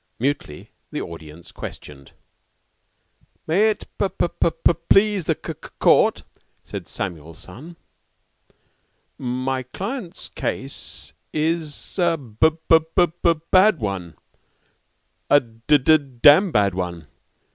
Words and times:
Mutely 0.17 0.71
the 0.91 0.99
audience 0.99 1.51
questioned. 1.51 2.13
"May 3.45 3.69
it 3.69 3.85
p 3.99 4.09
p 4.09 4.49
please 4.89 5.25
the 5.25 5.37
c 5.45 5.53
court," 5.77 6.23
said 6.63 6.87
Samuel 6.87 7.35
son, 7.35 7.75
"my 9.19 9.61
client's 9.61 10.29
case 10.29 11.13
is 11.31 11.99
a 11.99 12.17
b 12.17 12.49
b 12.67 12.79
b 12.95 13.33
bad 13.51 13.77
one 13.77 14.15
a 15.29 15.39
d 15.39 15.77
d 15.77 15.97
amn 16.27 16.51
bad 16.51 16.73
one. 16.73 17.05